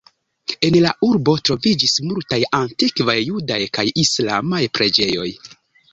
En 0.67 0.77
la 0.85 0.93
urbo 1.07 1.35
troviĝis 1.49 1.93
multaj 2.11 2.39
antikvaj 2.61 3.17
judaj 3.27 3.61
kaj 3.79 3.87
islamaj 4.05 4.63
preĝejoj. 4.79 5.29